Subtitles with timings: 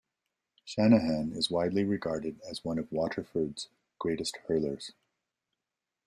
[0.65, 3.67] Shanahan is widely regarded as one of Waterford's
[3.99, 4.93] greatest hurlers.